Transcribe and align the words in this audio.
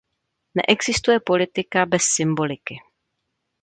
Neexistuje 0.53 1.19
politika 1.19 1.85
bez 1.85 2.01
symboliky. 2.15 2.79